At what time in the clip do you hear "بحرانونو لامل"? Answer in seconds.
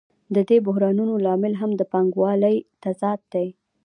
0.65-1.53